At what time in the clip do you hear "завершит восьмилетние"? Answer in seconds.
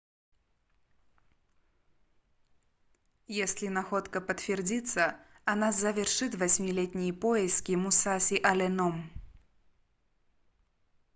5.71-7.13